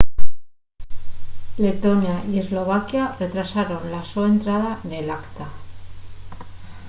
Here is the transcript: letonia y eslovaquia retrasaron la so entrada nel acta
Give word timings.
letonia 1.63 2.25
y 2.31 2.39
eslovaquia 2.43 3.11
retrasaron 3.19 3.83
la 3.91 4.01
so 4.11 4.21
entrada 4.33 4.71
nel 4.89 5.07
acta 5.21 5.45